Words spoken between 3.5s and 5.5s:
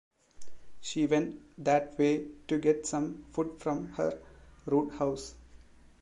from her roothouse.